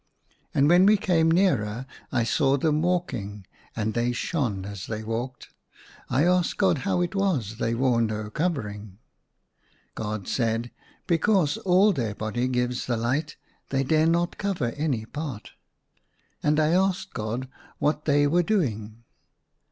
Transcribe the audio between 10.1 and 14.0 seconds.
said, '* Because all their body gives the light; they